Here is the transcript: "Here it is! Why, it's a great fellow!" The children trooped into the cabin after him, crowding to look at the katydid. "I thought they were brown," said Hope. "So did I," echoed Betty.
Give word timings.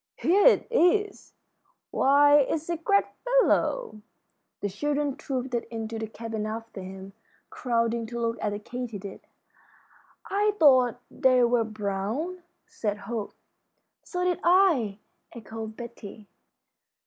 "Here 0.15 0.47
it 0.47 0.67
is! 0.71 1.35
Why, 1.91 2.37
it's 2.37 2.69
a 2.71 2.77
great 2.77 3.05
fellow!" 3.23 4.01
The 4.61 4.67
children 4.69 5.15
trooped 5.15 5.53
into 5.53 5.99
the 5.99 6.07
cabin 6.07 6.47
after 6.47 6.81
him, 6.81 7.13
crowding 7.51 8.07
to 8.07 8.19
look 8.19 8.37
at 8.41 8.49
the 8.49 8.57
katydid. 8.57 9.19
"I 10.25 10.53
thought 10.59 11.01
they 11.11 11.43
were 11.43 11.63
brown," 11.63 12.41
said 12.65 12.97
Hope. 12.97 13.35
"So 14.01 14.23
did 14.23 14.39
I," 14.43 14.97
echoed 15.33 15.77
Betty. 15.77 16.27